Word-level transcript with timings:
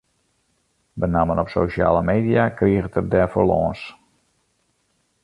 Benammen 0.93 1.39
op 1.39 1.49
sosjale 1.49 2.01
media 2.03 2.49
kriget 2.61 2.97
er 3.01 3.05
der 3.13 3.27
fan 3.33 3.47
lâns. 3.53 3.81